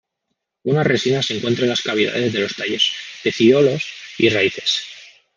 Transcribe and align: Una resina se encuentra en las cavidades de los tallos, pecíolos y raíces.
Una 0.63 0.83
resina 0.83 1.21
se 1.21 1.37
encuentra 1.37 1.65
en 1.65 1.69
las 1.69 1.83
cavidades 1.83 2.33
de 2.33 2.39
los 2.39 2.55
tallos, 2.55 2.91
pecíolos 3.23 3.83
y 4.17 4.29
raíces. 4.29 4.87